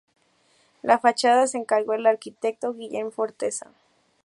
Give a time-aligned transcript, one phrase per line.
[0.81, 3.67] La fachada se encargó al arquitecto Guillem Forteza.